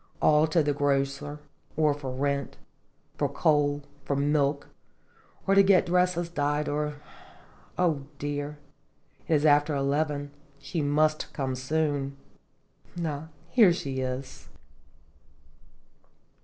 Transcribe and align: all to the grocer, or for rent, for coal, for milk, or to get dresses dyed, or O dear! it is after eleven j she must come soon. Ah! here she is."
all 0.19 0.47
to 0.47 0.63
the 0.63 0.73
grocer, 0.73 1.37
or 1.77 1.93
for 1.93 2.09
rent, 2.11 2.57
for 3.19 3.29
coal, 3.29 3.83
for 4.03 4.15
milk, 4.15 4.67
or 5.45 5.53
to 5.53 5.61
get 5.61 5.85
dresses 5.85 6.27
dyed, 6.27 6.67
or 6.67 6.95
O 7.77 8.07
dear! 8.17 8.57
it 9.27 9.33
is 9.35 9.45
after 9.45 9.75
eleven 9.75 10.31
j 10.59 10.65
she 10.67 10.81
must 10.81 11.31
come 11.33 11.53
soon. 11.53 12.17
Ah! 13.05 13.27
here 13.51 13.71
she 13.71 13.99
is." 13.99 14.49